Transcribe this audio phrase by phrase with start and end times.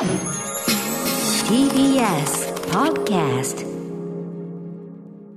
[0.00, 0.08] TBS
[2.72, 3.66] Podcast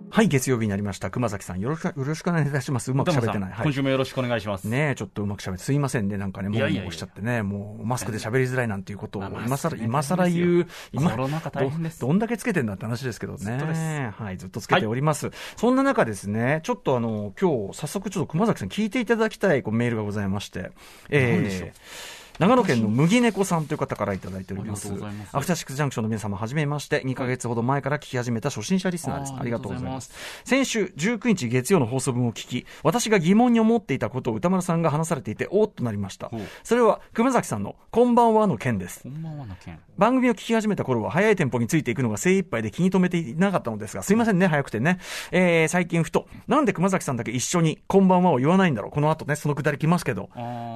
[0.09, 1.12] はい、月曜日になりました。
[1.12, 2.89] 熊崎さん、よろしく、よろしくお願いいたします。
[2.89, 3.52] うまく喋ってない。
[3.52, 3.73] はい今。
[3.73, 4.63] 週もよろしくお願いします。
[4.70, 13.40] ねえ、ちょっとうまく喋って、すいませんね、なんかね、もういやいやいやもうしちゃってね、もうマスクで喋りづらいなんていうことを、まあ今更、今更言う、今コロナ禍大変ですど、どんだけつけてんだって話ですけどね。
[13.40, 13.82] ずっとです
[14.18, 15.30] はい、ずっとつけております。
[15.58, 20.72] そんな中ですね、ちょっとあの、今日、早速ちょっと熊崎さん聞いていただきたいこうメールがございまして、
[21.09, 24.91] 何でしょうえー長野県の麦猫さんという方からいただいております。
[25.31, 29.34] アフターシックスジャンクションの皆様、はじめまして、2ヶ月ほど前から聞き始めた初心者リスナーです。
[29.38, 30.12] ありがとうございます。
[30.43, 36.31] 先週19日月曜の放送分を聞き、私が疑問に思っていたことを歌丸さんが話されていて、おーっとなりました。
[36.63, 39.04] それは、熊崎さんの、こんばんはの件です。
[39.04, 39.79] こんばんはの件。
[39.98, 44.98] 番組を聞き始めた頃は早いテンポについていくのが精一杯で気に留めていなかったのですが、すいませんね、早くてね。
[45.31, 48.91] えー、最近ふと、なんで熊崎さんだけ一緒に、こんばんはを言わないんだろう。
[48.91, 50.29] この後ね、そのくだり来ますけど。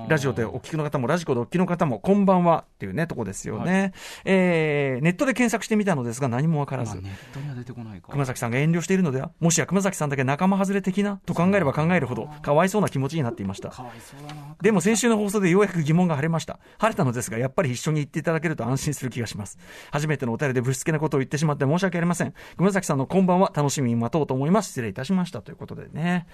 [0.08, 3.94] ラジオでお聞きの方も、ラジコでお聞きの方も、こんばんはっていうね、とこですよね。
[4.26, 7.02] えー、ネットで検索してみたのですが、何もわからずまあ。
[7.02, 8.10] ネットには出てこないか。
[8.12, 13.70] 熊崎さんが遠慮しているのではもしや熊崎さんだけ仲間外れ的なと考えれば考えるほど、かわいそうな気持ちになっていました。
[13.70, 14.56] かわいそうだな。
[14.62, 16.60] でも先週の放送でようやく疑問が晴れました。
[16.78, 19.58] 晴れたのですが、やっぱり一緒に言っていただけると安心する気がします。
[19.92, 22.34] 初めてのお便りでぶしつけなことを言ってしまって申し訳ありません。
[22.58, 24.70] 熊崎さんのこんばんは楽しみに待とうと思います。
[24.70, 25.42] 失礼いたしました。
[25.42, 26.28] ということでね。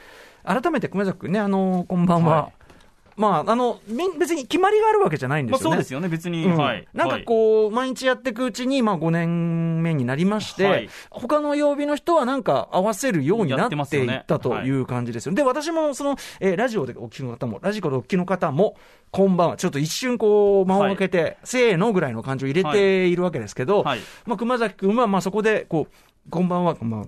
[0.43, 2.43] 改めて熊崎君ね、あのこんばんは。
[2.43, 2.62] はい
[3.15, 5.59] まあ、あの、み別に決まりがあるわけじゃないんでよね。
[5.59, 6.45] ますあそうですよね、別に。
[6.45, 6.57] うん。
[6.57, 6.87] はい。
[6.93, 10.89] なんかこう、毎日やっていくうちに、まあ5年目になりまして、はい。
[11.09, 14.21] 他の曜日の人はなんか合わせるようになやっててますよね。
[14.23, 14.69] ったとい。
[14.71, 15.33] う感じですよ。
[15.33, 18.75] で、私もその、えーラジオでお聞きの方も、ラジコでお聞きの方も、
[19.11, 23.99] こんばんは、ちょっと一瞬こう、間を空けて、せーのぐらいの感じを入れているわけですけど、はい。
[24.25, 27.07] まあ熊崎君はまあそこで、こう、こんばんは、こんばんは、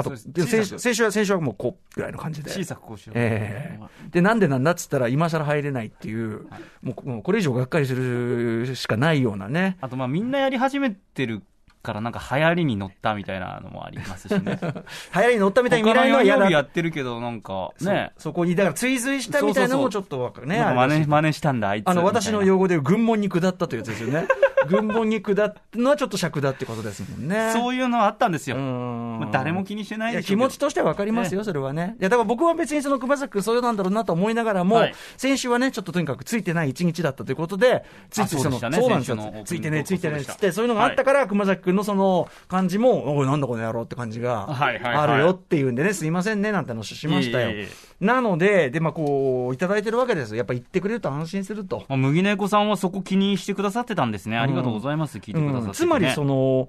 [0.00, 2.50] あと、先週、先週は、先週はもうこう、ぐらいの感じで。
[2.50, 3.18] 小さくこうしよう。
[3.18, 6.46] ええで、なんでなんだっつったら、今更入れないっていう、
[6.82, 9.76] もうもうこれ以上がっかりするしかないようなね。
[9.80, 11.42] あと、まあ、みんなやり始めてる
[11.82, 14.58] から、なんか流行りに乗ったみたいなのもありますしね。
[15.14, 18.12] 流行りに乗ったみたいに見られるのは嫌だやってるけど、なんか、ね。
[18.16, 20.58] そそこに、だから追随したみたいなのもちょっとわかるね。
[20.60, 21.88] 真似、真似したんだ、あいつ。
[21.88, 24.26] あの、私の用語で軍門に下ったというやつですよね。
[24.68, 27.52] 軍門に下ったのはちょっと尺だってことですもんね。
[27.52, 28.56] そういうのはあったんですよ。
[28.56, 31.96] うんまあ誰も気にしてないでし気持ちとしては分かりますよ、それはね。
[32.00, 39.32] いや、だから僕は別にその熊崎君そういうなんだろうなと思いながらも、はい先週はね、ちょっととにかくついてない一日だったということで、ついついその、そうねそうなんですよ。
[39.44, 47.90] ついてね、ついてね、そうでしたつって、そういうのがあったから、熊崎君のその感じも、おい、なんだこの野郎って感じがはいはいはいあるよっていうんでね、すいませんね、なんて話しましたよいえいえいえ。
[48.00, 50.38] なので、で、まあこう、いただいてるわけですよ。
[50.38, 51.84] やっぱ言ってくれると安心すると。
[51.88, 54.38] まあ、麦猫さんはそこ気にしてくださってたんですね。
[54.38, 55.18] ありがとうございます。
[55.18, 56.68] 聞いてくださってて、ねうんつまりその、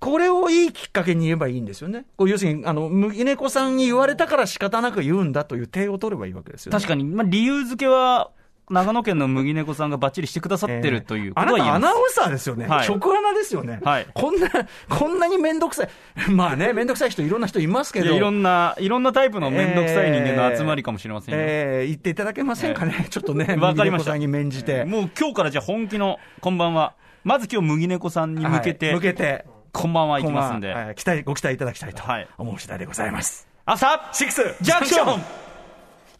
[0.00, 2.04] これをいいきっかけに言えばいいんですよね。
[2.16, 6.76] こう要するに、あの、麦猫さんに言われたから仕方なく言うんだという手を取ればいいわけですよね。
[6.76, 8.30] 確かに、まあ、理由付けは、
[8.70, 11.82] 長野県の麦猫さんがバッチリしてくださってるというこあなとは言えます。
[11.82, 12.66] たアナウンサーですよね。
[12.66, 13.80] はい食アナですよね。
[13.84, 14.48] はいこんな、
[14.88, 15.88] こんなにめんどくさい。
[16.32, 18.14] まあね、めんどくさい人いろんな人いますけど。
[18.14, 21.40] いろんな、いろんなタイプの面倒くさい人間の集まりかもしれませんよ。
[21.42, 23.06] えー言っていただけませんかね。
[23.10, 24.16] ちょっとね、わかりました。
[24.16, 24.86] に免じて。
[24.86, 26.94] もう今日からじゃあ本気の、こんばんは。
[27.24, 30.72] まず今日麦猫さんに向けて、はい向けて、こんばんはいきますんで。
[30.72, 33.48] はい期待、ご期待いただきたいとはい思う次第でございます。
[33.64, 35.22] 朝シックスジャンクション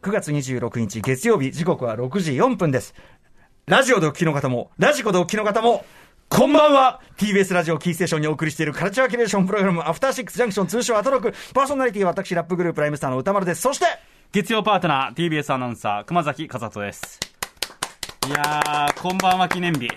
[0.02, 2.94] 9月26日月曜日時刻は6時4分です。
[3.66, 5.84] ラジオでお聞きの方も、ラジコでお聞きの方も、
[6.30, 11.34] こんばんは !TBS ラジオキーステーションにお送りしているカルチャーキュレーションプログラム、アフターシックスジャンクション通称アトロク。
[11.52, 13.60] パーソナリティは私、ラップグループライムスターの歌丸です。
[13.60, 13.86] そして、
[14.32, 17.20] 月曜パートナー、TBS アナウンサー、熊崎和人です。
[18.26, 19.88] いやー、こんばんは記念日。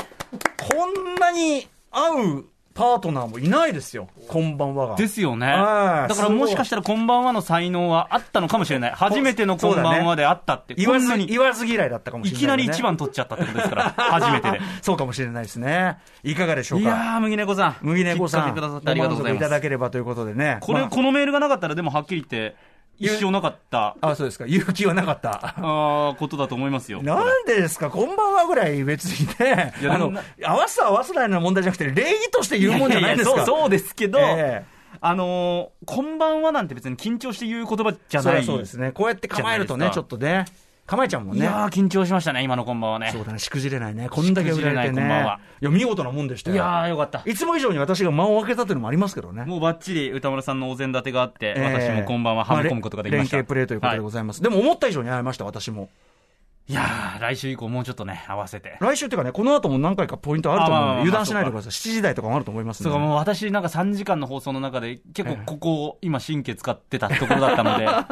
[0.58, 4.08] こんなに合うパートナーもいないですよ。
[4.28, 4.96] こんばんはが。
[4.96, 5.48] ですよね。
[5.48, 8.92] はいだからもしかしたらこんばんはの才能はあったのかもしれない。
[8.92, 10.76] 初めてのこんばんはであったって。
[10.76, 12.84] 言わずに言わず嫌いだったかもしれない、いきなり一。
[12.84, 14.62] 番取っちゃったってことですから、初めてで。
[14.84, 15.98] そうかもしれないですね。
[16.24, 16.86] いかがでしょうか？
[16.86, 17.76] いやー、麦猫さん。
[17.82, 18.42] 麦猫さん。
[18.42, 19.52] きっかけくださってありがとうございご満足いたます。
[19.58, 20.58] だければということでね。
[20.62, 22.56] これ、まあこのメールがなかったら、でもはっきり言って、
[23.00, 24.46] 一生なかった、あ、そうですか。
[24.48, 25.54] 勇気はなかった。
[25.58, 27.02] あーことだと思いますよ。
[27.04, 30.12] なんでですか、こんばんはぐらい別にね、あの
[30.44, 33.36] 合わす合わせないの問題じゃなくて、礼儀として言うもんじゃないんですか。
[33.36, 34.66] ややそうそうですけど、え
[35.00, 38.44] あのーこんばんはなんて別に緊張して言う言葉じゃない。
[38.44, 38.92] そうですね。
[38.92, 40.46] こうやって構えるとね、ちょっとね、
[40.88, 41.42] 構えちゃうもんね。
[41.42, 43.10] いやー、緊張しましたね、今のこんばんはね。
[43.12, 44.08] そうだね、しくじれないね。
[44.10, 45.06] こんだけ売られてしくじれないこね。
[45.06, 46.56] んばんはいや、見事なもんでしたよ。
[46.56, 47.22] いやー、よかった。
[47.26, 49.44] いつも以上に私が間を空けたというのもありますけどね。
[49.44, 53.36] もうばっちり歌丸さんのお膳立てがあって、ええ私もこんばんははめ込むことができました。
[53.36, 54.42] 連携プレーということでごはざいます。
[54.42, 55.90] でも思った以上に会えました、私も。
[56.70, 58.78] いやー、来週以降もうちょっとね、合わせて。
[58.82, 61.72] 来週っていうかね、この後も何回かポイントあると思うので、油断しないでください。
[61.72, 63.00] 7時台とかもあると思いますそうか。
[63.00, 68.06] もう私なんか3時間の放送の中で、結構ここ、今神経使ってたところだったので、 あ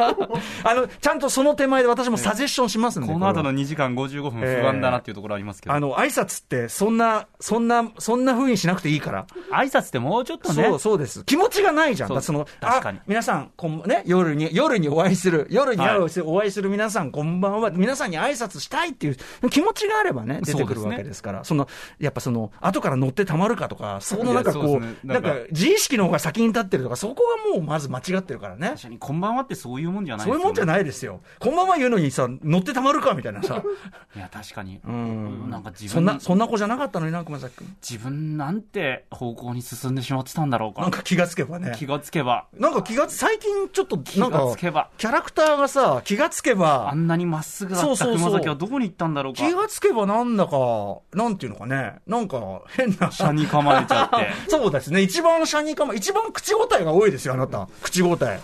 [0.73, 3.11] の、ちゃんとその手前で私もサジェッションしますんで。
[3.11, 9.25] この後の2時間55分不安だなっていうところありますけど、あの、挨拶って、そんな、そんな、そんな風にしなくていいから。
[9.51, 11.25] 挨拶ってもうちょっとね、そう、そうです。
[11.25, 12.21] 気持ちがないじゃん。
[12.21, 15.81] その、確かにあ皆さん、こん、ね、夜に、夜にお会いする、夜に
[16.23, 17.69] お会いする皆さん、こんばんは。
[17.71, 21.44] 皆さんに挨拶したいっていう気持ちがあればね、出てくるわけですから。
[21.44, 21.68] その、
[22.00, 28.69] やっぱその、後から乗ってたまるかとか、そのなんかこう、うですねなんんか、自意識の方が先に立ってるとか、そこがもうまず間違ってるからね。
[28.69, 31.21] 確かにこんばんはってそういうもんじゃないそういうもんじゃいないですよ。
[31.39, 33.63] こんばんは言うのにさ、乗ってたまるかみたいなさ。
[34.15, 34.80] いや、確かに。
[34.86, 37.75] うんなんか自分そんな、そんな子じゃなかったのにな、熊崎君。
[37.88, 40.81] 自分なんて方向に進んでしまってたんだろうか。
[40.81, 41.74] なんか気がつけばね。
[41.77, 49.39] 気がつけば、なんか気がつ、最近ちょっと、気なんかがつ、けば、キャラクターがさ、気がつけばあ、んなにまっすぐだったそうそうそう熊崎はどこに行ったんだろうか。
[49.39, 53.09] 気がつけばなんだか、なんていうのかね、なんか変な。
[53.09, 54.27] 車に構えちゃって。
[54.49, 55.01] そうですね。
[55.01, 57.67] 一番車に構え、一番口答えが多いですよ、あなた。
[57.81, 58.39] 口答え。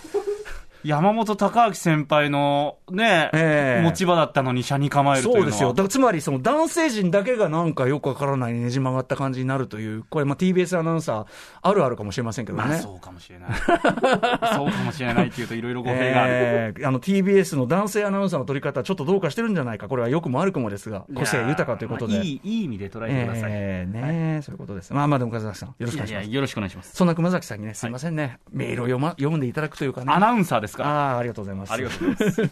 [0.84, 5.36] 山本隆明先輩のね、ええ持ち場だったのに車に構えるという。
[5.36, 5.72] そうですよ。
[5.72, 11.26] だつまり、その男性陣だけがなんかよくわからないねじ曲がった感じになるという、これ、まあ TBS アナウンサー、
[11.62, 12.64] あるあるかもしれませんけどね。
[12.64, 13.50] まあそうかもしれない。
[14.54, 16.32] そうかもしれないっていうといろいろ語弊がある。
[16.32, 22.14] えーあの TBS の男性アナウンサーの取り方、ちょっとどうかしてるんじゃないか、これは良くも悪くもですが、個性豊かということで。
[22.14, 23.50] まあいい、いい意味で捉えてください。
[23.52, 24.92] えーねそういうことです。
[24.92, 26.10] まあまあ、でも、風崎さん、よろしくお願いします。
[26.10, 26.96] いやいや、よろしくお願いします。
[26.96, 30.12] そんな熊崎さんにね、すいませんね、メールを読,、ま、読んでいただくというかね。
[30.12, 30.84] アナウンサーですか？
[30.84, 31.72] ああ、ありがとうございます。
[31.72, 32.50] ありがとうございます。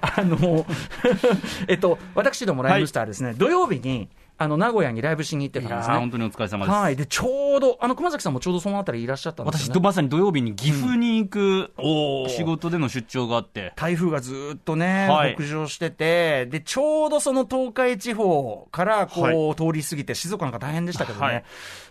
[0.00, 0.66] あの、
[1.68, 5.96] えっと、私どもライブスターですね、土曜日に、あの、名古屋にライブしに行っていたんですね。
[5.96, 6.74] 本当にお疲れ様です。
[6.74, 6.96] はい。
[6.96, 9.80] で、ちょうど、あの、熊崎さんもちょうどそのあたりいらっしゃったんですね。
[9.80, 21.26] まさに土曜日に岐阜に行くおー仕事での出張があって、台風がずーっとね、はい北上してて、で、ちょうどその東海地方からこう、は通り過ぎて、静岡なんか大変でしたけどね。
[21.26, 21.44] はい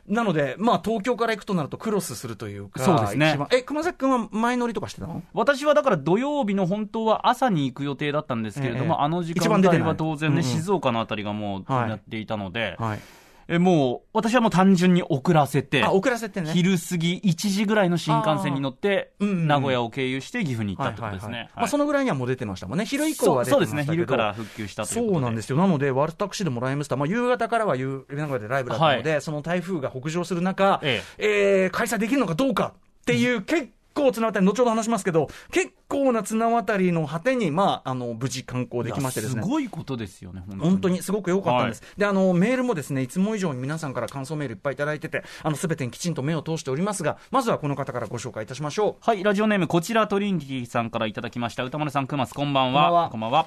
[0.08, 3.40] なので、まあ、東京から行くとなるとクロスするというか、そうですね。
[3.52, 5.24] え、熊崎君は前乗りとかしてたの？
[5.34, 9.04] 私はだから土曜日の本当は朝に行く予定だったんですけれども、ええ。
[9.04, 13.00] あの時間帯は当然ね、静岡のあたりがもうはいやっていたので、はい。
[13.48, 16.52] えもう、私はもう単純に遅らせてあ、、遅らせてね。
[16.54, 21.50] 昼過ぎ1時ぐらいの新幹線に乗って、うんうん名古屋を経由して岐阜に行ったってことですね。
[21.56, 22.86] まあ、そのぐらいにはもう出てましたもんね。
[22.86, 25.14] 昼以降は出てそうましたけどそうですね、昼から復旧したということで。
[25.14, 25.58] そうなんですよ。
[25.58, 39.44] なので、私どもライムスター、まあ、夕方からは夕名古屋でライブだったので、その台風が北上する中、ええー開催できるのかどうかっていう、結構綱渡り、後ほど話しますけど、結構な綱渡りの果てに、まあ、あの、無事観光できましてですね。
[39.44, 40.70] すごいことですよね、本当に。
[40.70, 49.06] 本当にすごく良かったんです、であのメールもですねいつも以上に皆さんから感想メールいっぱいいただいてて、あのすべてにきちんと目を通しておりますが、まずはこの方からご紹介いたしましょう。
[49.06, 51.64] はい、ラジオネーム、こちらトリニティさんからいただきました。
[51.64, 52.84] 歌丸さん、くます、こんばんは。
[52.84, 53.46] こんばんはこんばんは。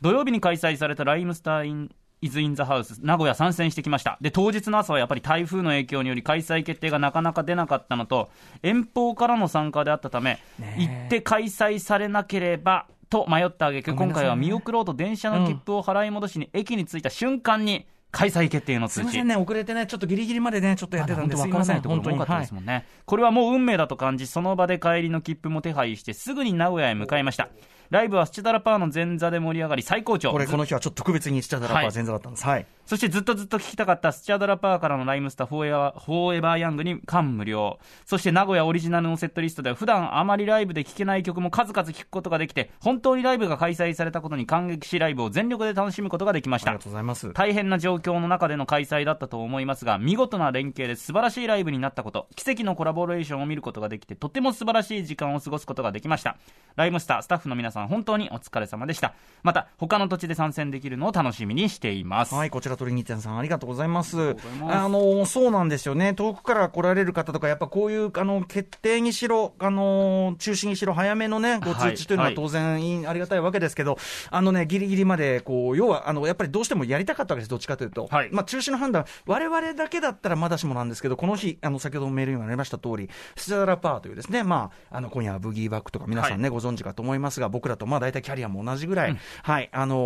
[0.00, 1.90] 土曜日に開催されたライムスターイン、
[2.26, 4.18] イズ・イン・ザ・ハウス、名古屋参戦してきました。
[4.20, 8.30] で、当日の朝はやっぱり台風の影響により開催決定がなかなか出なかったのと、
[8.62, 10.38] 遠方からの参加であったため、
[10.76, 18.94] 行って開催されなければ、と迷った挙句、今回は見送ろうと電車の切符を払い戻しに駅に着いた瞬間に、開催決定の通知。
[18.94, 21.42] すみませんね、遅れてね、ちょっとギリギリまでね、ちょっとやってたんです。
[21.48, 27.50] からないところも多かったですもんね、これはもう運命だと感じその場で帰りの切符も手配してすぐに名古屋へ向かいました
[27.90, 32.44] ライブはスチャダラパーの前座で盛り上がり最高潮これ、この日はちょっと特別にスチャダラパー前座だったんです。
[32.44, 32.66] はい。
[32.86, 47.32] そしてずっとずっと聞きたかったスチャダラパーからのライムスターフォーエバーフォーエバーヤングに感無量そして名古屋オリジナルのセットリストでは普段あまりライブで聴けない曲も数々聴くことができて本当にライブが開催されたことに感激しライブを全力で楽しむことができましたありがとうございます。
[47.32, 56.36] 大変な状況の中での開催だったと思いますが見事な連携で素晴らしいライブになったこと奇跡のコラボレーションを見ることができてとても素晴らしい時間を過ごすことができました
[56.76, 64.36] ライムスタースタッフの皆さん本当にお疲れ様でしたまた他の土地で参戦できるのを楽しみにしています、はい、こちらトリニティアンさん、ありがとうございます。
[64.62, 66.14] あの、そうなんですよね。
[66.14, 73.98] 遠くから来られる方とか、やっぱこういう、あの、決定にしろ、あの、中止にしろ、早めのね、ご通知というのははい当然いい、ありがたいわけですけど、
[74.30, 78.08] あのね、ギリギリまで、こう、要は、あの、やっぱりどうしてもやりたかったわけです、どっちかというと。
[78.10, 89.96] はいまあ、中止の判断、我々だけだったらまだしもなんですけど、この日、あの、先ほどもメールにもありました通り、スチャダラパーというですね、まあ、あの、今夜はブギーバックとか皆さんね、ご存知かと思いますが、僕らとまあ大体キャリアも同じぐらい、はい、あの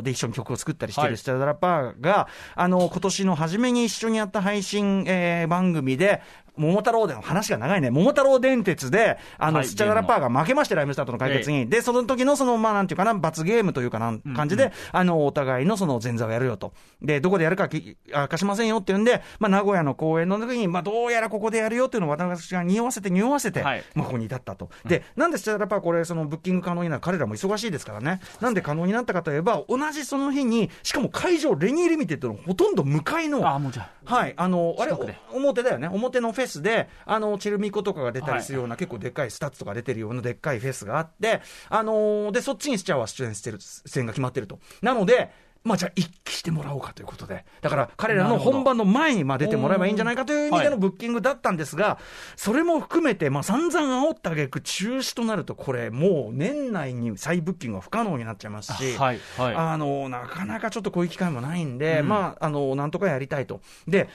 [0.00, 1.10] ーで、一緒に曲を作ったりしてはい。
[1.10, 6.22] るスチャダラパーが、あの、今年の初めに一緒にやった配信、えー番組で、
[6.58, 11.68] 桃太郎での話が長いね、桃太郎電鉄で、あの、はいスチャダラパーが負けまして、ライムスターとの対決に。
[11.68, 16.72] で、その時の、その、まあ、なんていうかな、罰ゲームというかなん、感じで、あの、お互いのその前座をやるよと。
[17.02, 24.70] で、どこでやるか明かしませんよっていうんで、まあ、名古屋の公演の時に、まあ、どうやらここでやるよっていうのを私が匂わせて匂わせて、はいまあ、ここに至ったと。
[24.86, 28.20] で、なんでスチャダラパーこれ、その、ブッキング可能になる彼らも忙しいですからね。
[28.40, 34.14] なんで可能になったかといえば、同じその日に、しかも会場、レニーリミテッドのほとんど向かいの、あ、もうじゃあ。
[34.14, 34.92] はい、あの、あれ
[35.32, 44.58] 表だよね、表のフェスで、あの、チェルミコとかが出たりするような、結構でっかい STUTS とか出てるようなでっかいフェスがあって、あのーで、そっちにスチャーは出演してる、出演が決まってると。
[44.82, 45.30] なので、
[45.64, 47.44] まあじゃあ一気してもらおうかということで。
[47.60, 51.98] だから彼らの本番の前にまあ出てもらえばいいんじゃないかという意味ではいのブッキングだったんですが、
[52.36, 59.54] それも含めて、まあ散々煽った挙句中止となると、これもう年内に再ブッキングは不可能になっちゃいますし、はい、はい。
[59.54, 63.60] あのなかなかちょっとこういう機会もないんで、うんまあ、あのなんとかやりたいと。
[63.86, 64.08] で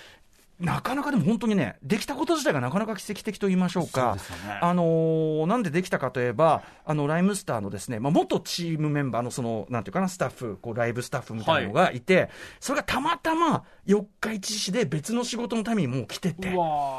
[0.63, 4.59] なかなかでも本当にね、できたこと自体がなかなか奇跡的と言いましょうか、そうね。
[4.61, 12.29] あのーなんでできたかといえば、あのライムスターのですね、まあ、元チームメンバーのその、なんていうかな、スタッフ、こうライブスタッフみたいなのがいて、
[12.61, 16.53] それがたまたま四日市市で別の仕事のためにもう来てて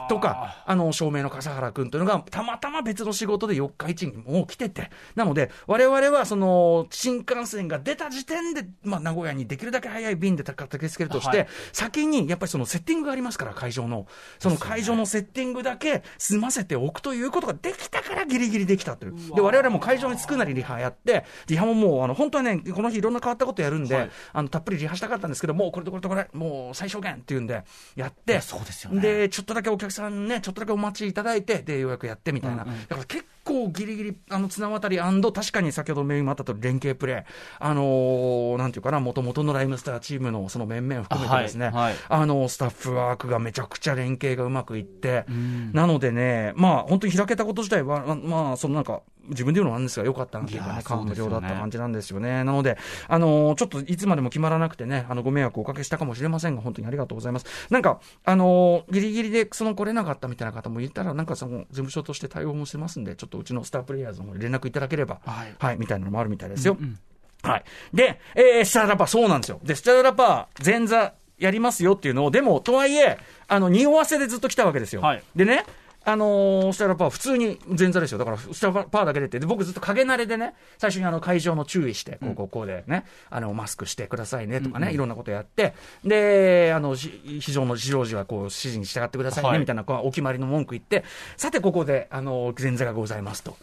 [0.09, 11.49] とか、あの照明の笠原君というのが、たまたま別の仕事で四日市にもう来てて、なので、われわれはその新幹線が出た時点で、まあ、名古屋にできるだけ早い便で駆けつけるとして、はい。
[11.73, 14.07] 先にやっぱりそのセッティングがありますから、会場の。
[14.39, 19.15] その会場のセッティングだけ済ませておくということができたからギリギリできたという。
[19.35, 27.65] で、我々も会場に着くなりリハやって、リハももう、あの、本当はね、この日いろんな変わったことやるんで、はいあの、たっぷりリハしたかったんですけど、もうこれとこれとこれ、もう最小限っていうんで、
[27.97, 32.65] やって、そうですよねで、ちょっとだけお客さんね、ちょっとだけお待ちいただいて、で、ようやくやってみたいな。
[32.65, 37.25] うんうんだから結構ギリギリ、あの、綱渡り確かに先ほどメインもあったと連携プレー、
[37.61, 41.95] あのーなんていうかな、もともとのライムスターチームのその面々含めてですね、はいはい。
[42.09, 45.73] あの、スタッフワークがめちゃくちゃ連携がうまくいって、ん。
[45.73, 52.45] なのでね、まあ、本当に開けたこと自体は、ままあ、そのなんか、自分で言うのもなんですが、良かったなっていうかね、感無量だった感じなんですよね。
[52.45, 52.79] なので、
[53.09, 57.47] あのーちょっといつまでも決まらなくてね、あの、ご迷惑をおかけしたかもしれませんが、本当にありがとうございます。
[57.71, 66.77] なんか、あのーギリギリでその来れなかったみたいな方もいたら、なんかその、事務所として対応もしてますんで、ちょっとうちのスタープレイヤーズの方に連絡いただければ、はいはい、みたいなのもあるみたいですよ。
[66.81, 66.99] うん
[67.43, 67.65] はい。
[67.93, 69.61] で、えー、スチャダラパー、そうなんですよ。
[69.63, 75.03] で、スチャダラパー、前座やりますよっていうのを、でも、とはいえ、あの、匂わせでずっと来たわけですよ。
[75.03, 75.67] はいでね、
[76.05, 78.19] あのースチャダラパー、普通に前座ですよ。
[78.19, 91.05] だから、スチャダラパーだけ出て、で、僕ずっと影慣れでね、最初にあの、会場の注意して、こう、こう、こうでね、あの、マスクしてくださいねとかね、いろんなことやって、で、あの、し非常の非常時は、こう、指示に従ってくださいね、はいみたいな、お決まりの文句言って、
[91.37, 93.57] さて、ここで、あの、前座がございますと。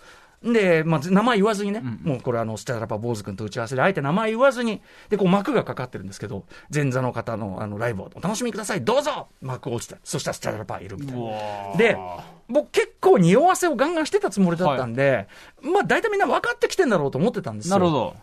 [0.43, 9.97] で、まあ、名前言わずにね、もうこれあの、スチャダラパー坊主君と打ち合わせで、あえて名前言わずに、で、こう幕がかかってるんですけど、前座の方のあの、ライブをお楽しみください、どうぞ幕落ちた。
[10.03, 11.21] そしたらスチャダラパーいるみたいな。
[11.75, 11.97] ーで、
[12.49, 15.27] 僕結構匂わせをガンガンしてたつもりだったんで、
[15.61, 17.75] まあ大体みんな分かってきてんだろうと思ってたんですよ。
[17.75, 18.15] なるほど。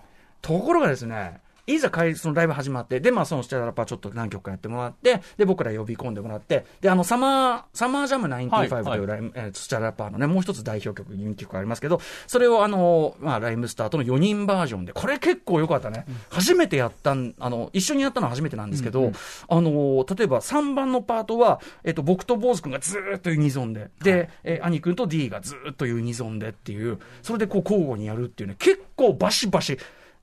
[0.42, 1.40] ところがですね、
[1.74, 16.04] いざ会そのライブ始まって、で、まあ、そのスチャダラパーちょっと何曲かやってもらって、で、僕ら呼び込んでもらって、で、あの、サマー、サマージャム95というライム、えースチャダラパーのね、もう一つ代表曲、人気曲ありますけど、それをあの、まあ、ライムスターとの4人バージョンで、これ結構良かったね。
[16.30, 19.12] 初めてやったん、あの、一緒にやったのは初めてなんですけど、
[19.48, 29.78] あの、例えば3番のパートは、えっと、僕と坊主君がずーっとユニゾンで、で、えー兄君と D がずーっとユニゾンでっていう、それでこう交互にやるっていうね、結構バシバシ、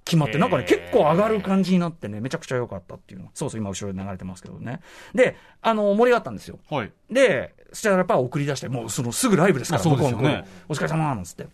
[0.06, 3.30] 決まって、なんかね、結構上がる感じになってね、めちゃくちゃ良かったっていうの。
[3.34, 4.82] そうそう、今後ろで流れてますけどね。
[5.16, 6.60] で、あの、盛り上がったんですよ。
[6.70, 6.92] はい。
[7.10, 11.48] で、スチャダラパーを送り出して、もうそのすぐライブですから、あそうですよねお疲れ様なんつって。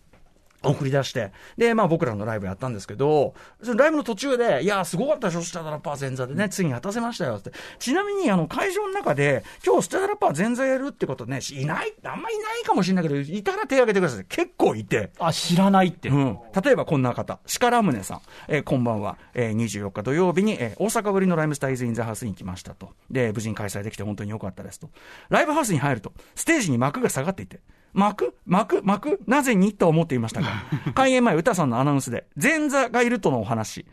[0.70, 7.52] 送り出して、で、まあ僕らのライブやったんですけど、そのライブの途中で、いやー、すごかったでしょ、スチャダラパー前座でね、ついに果たせましたよって。
[7.78, 14.24] ちなみに、あの、会場の中で、今日スチャダラパー前座やるってことね、いない、あんまいないかもしれないけど、いたら手挙げてください。
[14.28, 15.10] 結構いて。
[15.18, 16.08] あ、知らないって。
[16.08, 22.90] うん、例えばこんな方、シカラムネさん、えーこんばんは、えー24日土曜日に、えー大阪ぶりのライムスターイズ・イン・ザ・ハウスに来ましたと。
[23.10, 24.90] で、無事に開催できて本当に良かったですと。
[25.28, 27.60] ライブハウスに入ると、ステージに幕が下がっていて、
[27.92, 29.72] 幕幕幕なぜに？
[29.72, 30.48] と思っていましたが、
[30.94, 33.84] 開演前、歌さんのアナウンスで、前座がいるとのお話。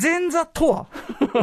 [0.00, 0.86] 前座とは？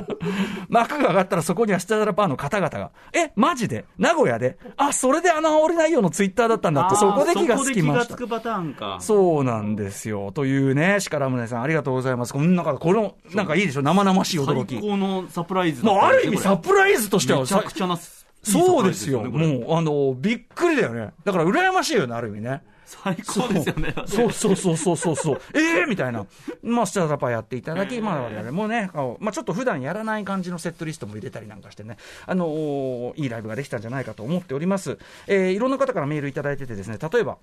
[0.69, 3.85] 幕が上がったらそこにはスチャダラパーの方々が、え、マジで？
[3.99, 4.57] 名古屋で？
[4.75, 8.27] あ、それで穴折れないよのツイッターだったんだって、そこで気がつきましたそこで気がつ。
[8.27, 8.97] くパターンか。
[9.01, 10.31] そうなんですよ。
[10.31, 12.33] というね、シカラムネさん、ありがとうございます。
[12.33, 13.83] この中で、この、なんかいいでしょ？
[13.83, 14.79] 生々しい驚き。
[14.79, 17.95] 最高のサプライズだまあ、ある意味ササプライズとしては、めちゃくちゃな。
[18.43, 19.24] そうですよ。
[19.24, 21.12] もう、あの、びっくりだよね。
[21.24, 22.63] だから羨ましいよね、ある意味ね。
[22.86, 23.93] 最高ですよね。
[24.08, 25.41] そうそうそうそうそうそう。
[25.53, 26.25] ええみたいな。
[26.63, 34.98] まあ、スチャダパやっていただき、まあ、我々もね、まあ、ちょっと普段やらない感じのセットリストも入れたりなんかしてね、あのーいいライブができたんじゃないかと思っております。
[35.27, 37.38] えーいろんな方からメールいただいててですね、例えば、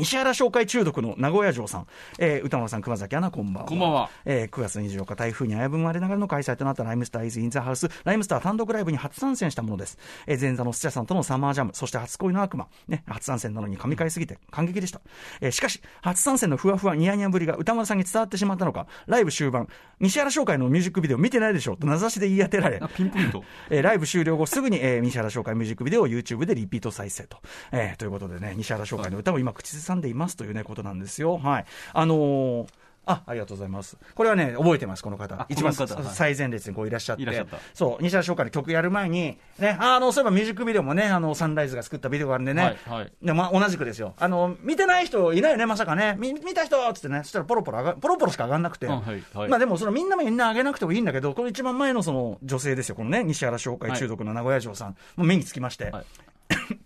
[0.00, 1.86] 石原紹介中毒の名古屋城さん、
[2.20, 3.68] えー歌丸さん、熊崎アナ、こんばんは。
[3.68, 4.10] こんばんは。
[4.24, 9.98] えー9月24日、台風に危ぶまれながらの開催となったライムスターイズ・イン・ザ・ハウス、ライムスター単独ライブに初参戦したものです。
[10.28, 15.00] えー前座の土屋さんとのサマージャム、そして初恋の悪魔、ね、初参戦なのに噛み替えすぎて感激でした。
[15.40, 19.66] えーしかし、初参戦のふわふわニヤニヤぶりが歌丸さんに伝わってしまったのか、ライブ終盤、
[19.98, 23.42] 西原紹介のミュージックビデオ見てないでしょと名指しで言い当てられ、あピンポイント。
[23.68, 27.38] えーライブ終了後すぐに、えー西原紹介ミュージックビデオを YouTube でリピート再生と。
[27.72, 31.38] えーということでね、西原紹介の歌を今口ずさんでいますというね、ことなんですよ。
[31.38, 31.64] はい。
[31.92, 32.66] あのー
[33.08, 33.96] あ、ありがとうございます。
[34.14, 35.46] これはね、覚えてます、この方あ。
[35.48, 37.24] 一番最前列にこういらっしゃって。
[37.24, 42.62] っそう、西原紹介の曲やる前に、ね、あの、そういえばミュージックビデオもね、あの、サンライズが作ったビデオがあるんでね。
[42.62, 44.12] はいはいで、まあ、同じくですよ。
[44.18, 46.16] あの、見てない人いないよね、まさかね。
[46.18, 48.86] み見た人っつってね、そしたらポロポロ上が、ポロポロしか上がんなくて。
[48.86, 56.04] うんはいはいまあでも、そのみんなみんな上げなくてもいいんだけど、この一番前のその女性ですよ、このね、西原紹介中毒の名古屋城さん、もう目につきまして、はい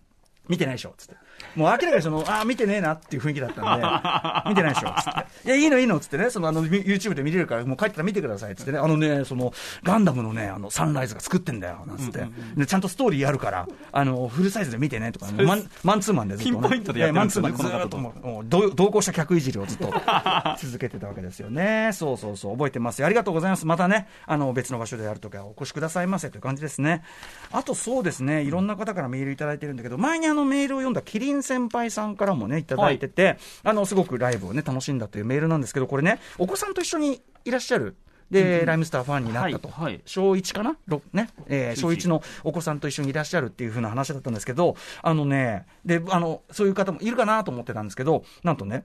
[0.48, 1.14] 見てないでしょ、つって。
[1.56, 5.48] もう明らかにその、ああ、見てねえなっていう雰囲気だったんで、 見てないでしょ、つって。
[5.48, 12.26] いや、いいのいいの、つってね、その、あの、み YouTube で見れるから、もう帰ったら見てください、つってね、あのね、その、ガンダムのね、あの、サンライズが作ってんだよ、なんつって。
[12.56, 16.60] で、ちゃんとストーリーあるから、あの、フルサイズで見てね、とか、ね、マンマンツーマンでずっと、ね。
[16.60, 19.92] ピンポイントでやってマンツーマンでずーっともう同行した客いじりをずっと
[20.58, 21.90] 続けてたわけですよね。
[21.92, 23.06] そうそうそう、覚えてますよ。
[23.06, 23.66] ありがとうございます。
[23.66, 27.02] またね、あの、別の場所でやるときはお越しくださいませという感じですね。
[27.50, 37.96] あとそうですね、いろんな方からメールいただいてるんだけど、前にあのメールを読んだキリン先輩さんからもね、いただいてて、あの、すごくライブをね、楽しんだというメールなんですけど、これね、お子さんと一緒にいらっしゃる。
[38.30, 39.68] で、ライムスターファンになったと。
[39.68, 40.00] はいはい。
[40.06, 40.74] 小1かな？
[40.88, 48.84] ろね、えー小1のお子さんと一緒にいらっしゃるっていう風な話だったんですけど、あのね、で、あの、そういう方もいるかなと思ってたんですけど、なんとね、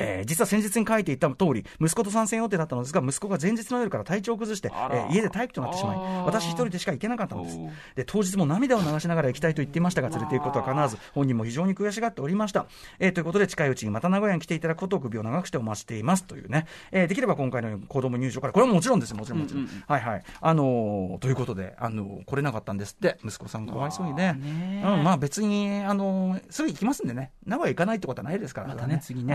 [0.00, 7.58] えー実は先日に書いていた通り、息子と参戦予定だったのですが、息子が前日の夜から体調を崩して、えー家で待機となってしまい私一人でしか行けなかったのです。
[7.94, 12.66] で、当日も涙を流しながら行きたいと言っていましたが、連れて行くことは叶わず、本人も非常に悔しがっておりました。
[12.98, 19.62] えーということで、近いうちにまた名古屋に来ていただくことを首を長くしてお待ちしていますというね、えーできれば今回の子供入場から、これはもちろんですよ、もちろんもちろん。
[19.64, 20.22] うんうんはいはい。
[20.40, 24.34] あのーということで、あのー来れなかったんですって、息子さんかわいそうにね。
[24.34, 24.82] ね。
[24.84, 29.34] うん、まあ別に、あのーすぐ行きますんでね、名古屋行かないってことはないですから、またね次ね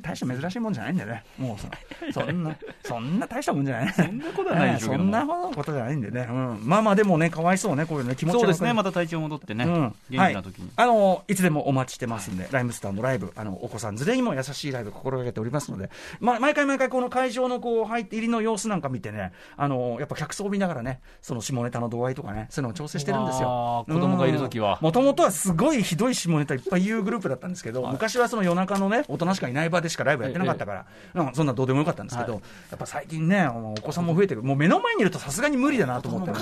[0.00, 1.24] 大した珍しいもんじゃないんだよね。
[1.38, 1.68] もうそ、
[2.20, 3.92] そんな、そんな大したもんじゃない。
[3.92, 6.26] そんなことはないでしょうけども そんなことじゃないんでね。
[6.28, 6.60] うん。
[6.62, 9.94] まあまあでもね、かわいそうね、こういうのね、気持ちはそうですね、また体調戻ってね、るうん。
[10.10, 10.70] 元気な時に。
[10.76, 15.90] はい、あのいつでもお待ちしてますんで、ライムスターのライブ、あのお子さん連れにも優しいライブ心がけておりますので、
[16.20, 32.38] まあ、毎回毎回この会場のこう入って入りの様子なんか見てね、あのやっぱ客層を見ながらね、その下ネタの度合いとかね、そういうのを調整してるんですよ子供がいる時はもともとはすごいひどい下ネタいっぱい言うグループだったんですけど、昔はその夜中のね、大人しかいない場でしかライブやってなかったから、うんそんなどうでもよかったんですけど、や
[32.74, 36.34] っぱ最近ね、お子さんも増えてる、もう目の前にいるとさすがに無理だなと思って。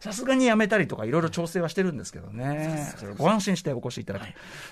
[0.00, 4.22] さすがにやめたりとか、いろいろ調整はしてるんですけどね、ご安心してお越しいただき、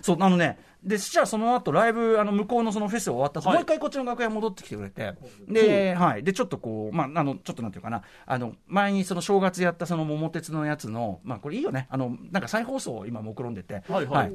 [0.03, 3.59] そう、あのね、で、そしたらその後ライブ、あの向こうのそのフェス終わった後、はい。
[3.59, 5.15] もう一回こっちの楽屋戻ってきてくれて、
[5.49, 14.07] で、はい、で、ちょっとこう、まあ、あの、ちょっとなんていうかな、あの、前にその正月やったその桃鉄のやつの、まあ、これいいよね、あの、なんか再放送を今目論んでて、はい。
[14.07, 14.33] はい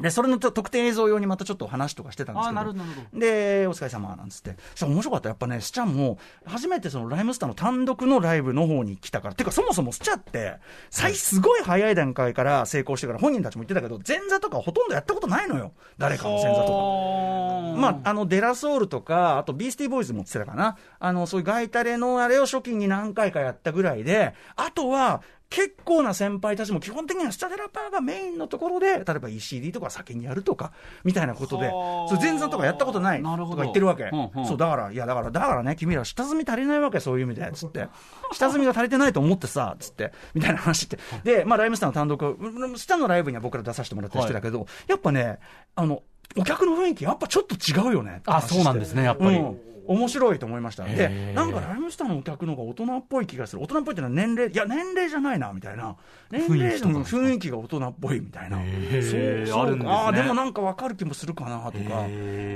[0.00, 2.60] で、それのと特典映像用にまたちょっと話とかしてたんですけど。
[2.60, 4.56] あーなるほどで、お疲れ様なんつって。
[4.74, 5.28] そ面白かった。
[5.28, 9.34] やっぱね、スチャンも、初めてそのライムスターの単独のライブの方に来たから。
[9.34, 10.56] てか、そもそもスチャって、
[10.90, 15.72] 最、すごい早い段階から成功してから、本人たちも言ってたけど、前座とかほとんどやったことないのよ。
[15.98, 17.80] 誰かの前座とか。
[17.80, 20.76] まあ、あの、デラソウルとか、あとビースティーボーイズもってたかな。
[20.98, 30.70] あの、そういうガイタレのあれを初期に何回かやったぐらいで、あとは、結構な先輩たちも基本的にはスチャデラパーがメインのところで、例えば ECD とか先にやるとか、
[31.02, 34.04] みたいなことでは、あそう前座とかやったことないとか言ってるわけ。
[34.04, 37.88] うんうんそう、だから、いや、だから、だからね、君ら下積み足りないわけ、そういう意味で、つって。
[38.32, 40.98] 下積みが足りてないと思ってさ、つって、みたいな話って。
[41.24, 45.40] で、まあ、ライムスターの単独、うんスタのライブには僕ら出させてもらったりしてたけど、やっぱね、
[45.74, 46.04] あの、
[46.36, 48.22] お客の雰囲気、やっぱちょっと違うよね。
[48.26, 50.86] あそうなんですねやっぱりうん面白いと思いました。
[50.86, 53.62] へで、ーなんかライムスターのお客の方が大人っぽい気がする。
[53.62, 55.96] 大人っぽいっていうのは年齢、いや、年齢じゃないな、みたいな。
[56.30, 58.58] 年齢の雰囲気が大人っぽいみたいな。
[58.58, 62.06] そうそうあでもなんかわかる気もするかな、とか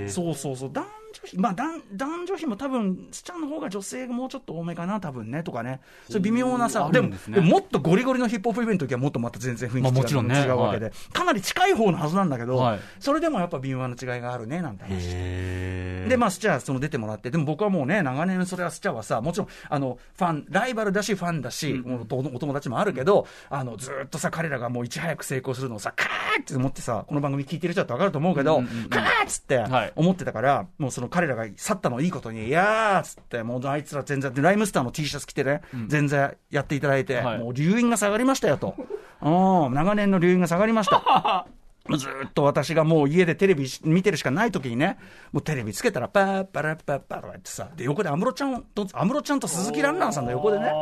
[0.08, 0.70] そうそうそう。
[0.72, 0.84] だん
[1.22, 5.80] 女比、まあ男男女比も多分、スチャンの方が女性がもうちょっと多めかな、多分ね、とかね。
[6.08, 6.16] そう。
[6.16, 10.34] いう微妙なさ、あでもでももっとゴリゴリのヒップホップイベントの時はもっとまた全然雰囲気違う,、まあもちろんね。
[10.40, 12.80] 違うわけで、はかなり近い方のはずなんだけど、はい。
[12.98, 15.12] それでもやっぱ微妙な違いがあるね、なんて話して。
[15.14, 29.92] へで、まあ、スチャー、その出てもらって、でも僕はもうね、長年、それはスチャーはさ、もちろん、あの、ファン、ライバルだし、ファンだし、もうおお友達もあるけど、あの、ずーっとさ、彼らがもういち早く成功するのをさ、カーって思ってさ、この番組聞いてる人だとわかると思うけど、うんうんうんカーっつってはい。
[29.96, 38.74] 思ってたから、もうその彼らが去ったのをいいことに、いやーっつって、もうあいつら全然、でライムスターの T シャツ着てね、全然やっていただいて、はいもう留飲が下がりましたよと。
[39.22, 41.46] うん、長年の留飲が下がりました。
[41.98, 44.96] ずーっと私がもう家でテレビ見てるしかない時にね、
[45.32, 50.72] もうテレビつけたら、パーパラッパッパラってさ、で、横で安室ちゃんと、安室ちゃんと鈴木蘭蘭さんの横でね、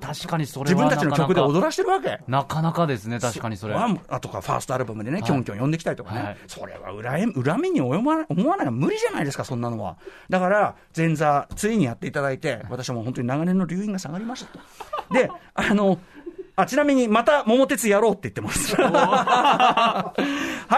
[0.00, 2.20] 確かにそれ自は分たちの曲で踊らしてるわけ。
[2.28, 3.74] なかなかですね、確かにそれ。
[3.74, 9.96] ああとか、ファーストアルバムでね、キョンキョン呼んできたりとかね、はいそれは恨み恨みに思わない思わないのは無理じゃないですか、そんなのは。
[10.28, 14.60] だから、前座、ついにやっていただいて、私はもう本当に長年の留飲が下がりましたと。
[15.12, 15.98] で、あの、
[16.60, 18.74] あ、ちなみに、また、桃鉄やろうって言ってます。
[18.74, 20.12] は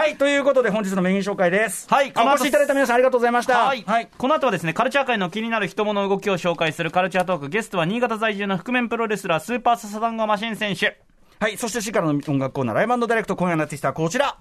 [0.07, 1.87] い、ということで、本日のメイン紹介です。
[1.89, 3.57] はいあお越しいただいた皆さんありがとうございました。
[3.65, 3.83] はい、
[4.15, 10.99] この後はですねカルチャー界の気になる人物動きを紹介するカルチャートークゲストは新潟在住の覆面プロレスラースーパーササダンゴマシン選手
[11.39, 14.37] はい、そしてシからの音楽コーナー、ライブダイレクト、今夜のアーティストはこちら。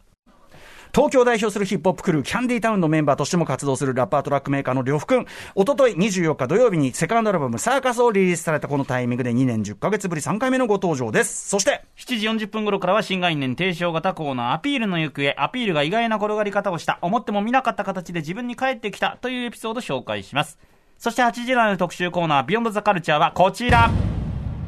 [0.93, 5.27] 東京を代表するヒップホップクルー、キャンディータウンのメンバーとしても活動するラッパートラックメーカーの呂布くん。
[5.55, 11.49] おととい24日土曜日にセカンドアルバムサーカスをリリースされたこのタイミングで2年10ヶ月ぶり3回目のご登場です。
[11.49, 20.59] そして、7時40分頃からは新概念提唱型コーナーアピールの行方アピールが意外な転がり方をした思っても見なかった形で自分に返ってきたというエピソードを紹介します
[20.99, 23.91] そして8時台の特集コーナービヨンドザカルチャーはこちら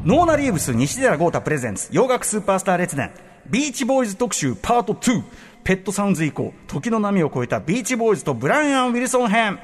[0.05, 3.13] ノーナ・リーブス西寺郷太プレゼンツ洋楽スーパースター列伝
[3.47, 5.23] ビーチボーイズ特集パート2
[5.65, 9.59] ペットサウンズ以降時の波を超えたビーチボーイズとブライアン・ウィルソン編。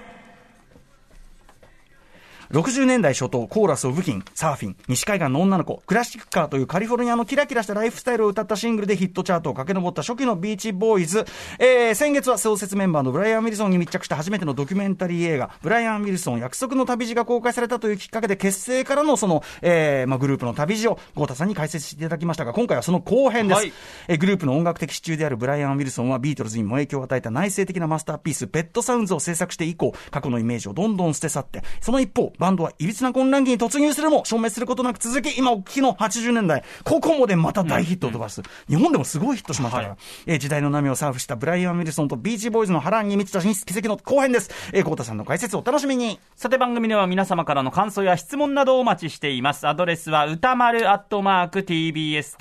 [2.52, 11.26] 60年代初頭、コーラスを武器に、サーフィン、西海岸の女の子、クラシックカーというカリフォルニアのキラキラしたライフスタイルを歌ったシングルでヒットチャートを駆け上った初期のビーチボーイズ。
[11.58, 23.58] えー、先月は創設メンバーのブライアン・ウィルソンに密着した初めてのドキュメンタリー映画、ブライアン・ウィルソン約束の旅路が公開されたというきっかけで結成からのその、えー、まあ、グループの旅路を、郷太さんに解説していただきましたが、今回はその後編です。
[23.58, 23.72] はい
[24.08, 38.42] えーグループの音楽的支柱であるブライアン・ウィルソンはビートルズにも影響を与えた内省的なマスターピース、ペットサウンズを制作して以降、過去のイメージをどんどん捨て去って、その一方、バンドはいびつな混乱期に突入するも消滅することなく続き、今お聞きの80年代、ココモでまた大ヒットを飛ばす。
[38.68, 39.96] 日本でもすごいヒットしましたから、
[40.27, 44.51] えー時代の波をサーフしたブライアン・ウィルソンとビーチボーイズの波乱に満ちた奇跡の後編です。
[44.72, 46.20] えー、郷太さんの解説をお楽しみに。
[46.37, 49.66] さて番組では皆様からの感想や質問などをお待ちしています。
[49.66, 52.38] アドレスは歌丸アットマーク tbs.co.jp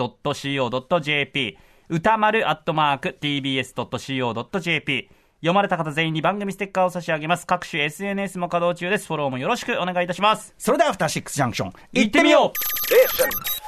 [1.90, 5.10] 歌丸アットマーク tbs.co.jp
[5.42, 7.46] 読まれた方全員に番組ステッカーを差し上げます。
[7.46, 9.08] 各種 SNS も稼働中です。
[9.08, 10.54] フォローもよろしくお願いいたします。
[10.58, 13.67] それでは、アフターシックスジャンクション、行ってみよう.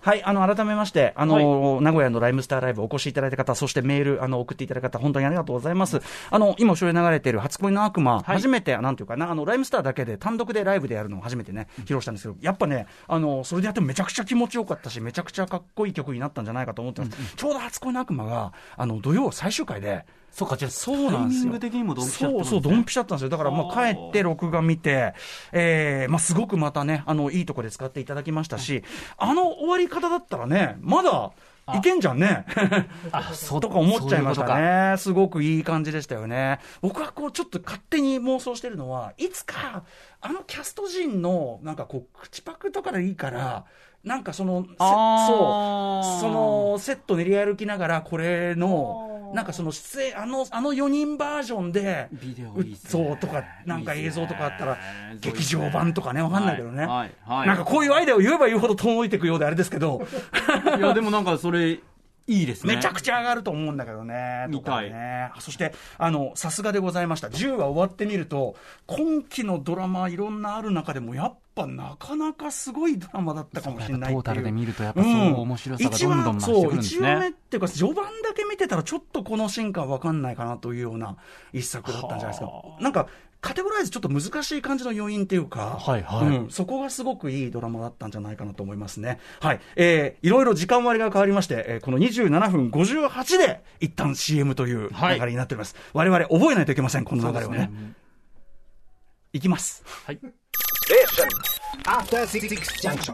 [0.00, 6.00] はい、あの、改めまして、あの、名古屋のライムスターライブお越しいただいた方、そしてメール、あの、送っていただいた方、本当にありがとうございます。
[6.30, 17.36] あの、今後ろに流れている初恋の悪魔、初めて、なんていうかな、あの、ライムスターだけで単独でライブでやるのを初めてね、披露したんですけど、やっぱね、あの、それでやってもめちゃくちゃ気持ちよかったし、めちゃくちゃかっこいい曲になったんじゃないかと思ってます。
[17.36, 21.44] ちょうど初恋の悪魔が、あの、土曜最終回で、そうか、じゃあ、そうなんですよ。
[21.44, 23.28] タイミング的にもドンピシャそうそう、ドンピシャだったんですよ。
[23.28, 25.14] だから、まあ、帰って録画見て、
[25.52, 28.82] えー、まあ、すごくまたね、あの、いいとこで使っていただきましたし、
[29.18, 31.32] あの終わり方だったらね、まだ、
[31.74, 32.44] いけんじゃんね。
[33.12, 34.96] あ、そうとか思っちゃいましたね。
[34.98, 36.58] すごくいい感じでしたよね。
[36.80, 39.84] 僕はこう、ちょっと勝手に妄想してるのは、いつか、
[40.20, 43.64] あのキャスト陣の、なんかこう、口パクとかでいいから、
[44.02, 54.78] なんかその、そう、その、セット練り歩きながら、これの、なんかその出演、あの、あの4人バージョンで、ビデオいいそうとか、なんか映像とかあったら
[55.20, 56.86] 劇場版とかね、わかんないけどね。
[56.86, 57.38] はいはい。
[57.38, 57.48] はい。
[57.48, 60.02] なんかこういうアイデアを言えば言うほど遠のいていくようであれですけど、
[60.78, 61.80] いや、でもなんかそれ、
[62.26, 62.76] いいですね。
[62.76, 64.46] めちゃくちゃ上がると思うんだけどね。
[64.48, 65.30] 見たいね。
[65.34, 67.28] あそして、あの、さすがでございました。
[67.28, 68.54] 10話終わってみると、
[68.86, 81.16] 今期のドラマいろんなある中でも、やっぱなかなかすごいドラマだったかもしれないトータルで見るとやっぱそう面白さがどんどん増してくるんですね一話そう、1話目っていうか、序盤だけ見てたらちょっとこの進化わかんないかなというような
[81.52, 82.50] 一作だったんじゃないですか。
[82.80, 83.08] なんか、
[83.42, 89.18] カテゴライズちょっと難しい感じの要因っていうか、はいはいうんそこがすごくいいドラマだったんじゃないかなと思いますね。
[89.40, 89.60] はい。
[89.74, 95.74] えー、いろいろ時間割が変わりまして、えーこの27分58で一旦 CM という流れになっております。
[95.92, 97.68] 我々覚えないといけません、この流れをね。
[99.32, 99.82] いきます。
[100.06, 100.20] はい。
[101.84, 102.48] After Six
[102.80, 103.10] Junction.